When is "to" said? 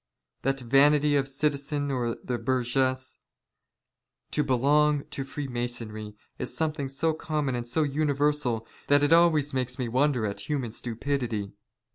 4.31-4.43, 5.11-5.23